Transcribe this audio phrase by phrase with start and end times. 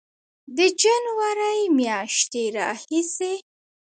[0.57, 3.33] د جنورۍ میاشتې راهیسې